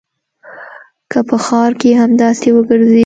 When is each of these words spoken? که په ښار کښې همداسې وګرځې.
که 1.11 1.19
په 1.27 1.37
ښار 1.45 1.71
کښې 1.79 1.91
همداسې 2.01 2.49
وګرځې. 2.53 2.99